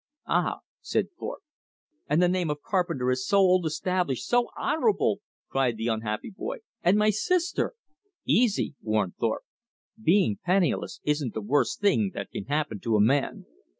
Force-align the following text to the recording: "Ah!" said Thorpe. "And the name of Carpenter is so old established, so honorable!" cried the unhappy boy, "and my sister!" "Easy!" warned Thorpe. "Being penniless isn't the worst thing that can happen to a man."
"Ah!" 0.25 0.61
said 0.81 1.09
Thorpe. 1.19 1.43
"And 2.09 2.23
the 2.23 2.27
name 2.27 2.49
of 2.49 2.63
Carpenter 2.63 3.11
is 3.11 3.23
so 3.23 3.37
old 3.37 3.67
established, 3.67 4.25
so 4.25 4.47
honorable!" 4.57 5.21
cried 5.49 5.77
the 5.77 5.89
unhappy 5.89 6.31
boy, 6.31 6.57
"and 6.81 6.97
my 6.97 7.11
sister!" 7.11 7.75
"Easy!" 8.25 8.73
warned 8.81 9.15
Thorpe. 9.17 9.43
"Being 10.03 10.39
penniless 10.43 11.01
isn't 11.03 11.35
the 11.35 11.41
worst 11.41 11.81
thing 11.81 12.09
that 12.15 12.31
can 12.31 12.45
happen 12.45 12.79
to 12.79 12.95
a 12.95 12.99
man." 12.99 13.45